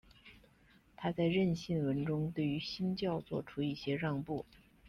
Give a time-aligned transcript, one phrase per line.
[0.95, 4.43] 他在认信文中对于新教做出一些让步。